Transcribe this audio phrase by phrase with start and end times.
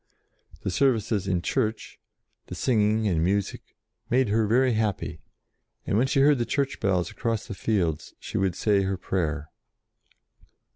[0.63, 1.99] The services in church,
[2.47, 3.61] the singing and music,
[4.09, 5.21] made her very happy,
[5.85, 9.51] and when she heard the church bells across the fields, she would say her prayer.